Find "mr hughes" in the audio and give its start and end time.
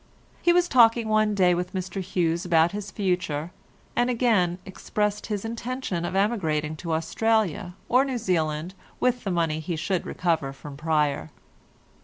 1.75-2.43